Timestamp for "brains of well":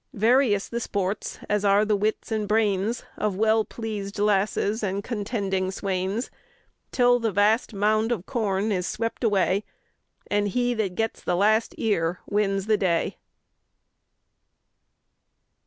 2.47-3.63